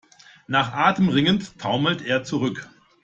[0.47, 2.67] Nach Atem ringend taumelt er zurück.